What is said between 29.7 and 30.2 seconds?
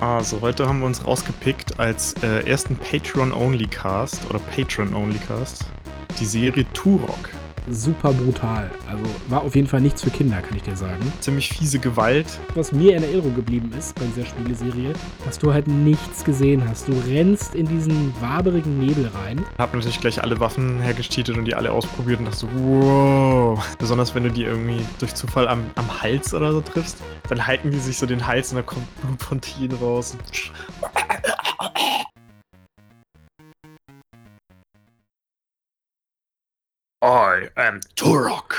raus.